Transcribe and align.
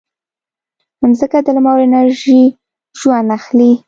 مځکه 1.09 1.37
د 1.45 1.47
لمر 1.55 1.75
له 1.79 1.83
انرژي 1.87 2.41
ژوند 2.99 3.27
اخلي. 3.37 3.71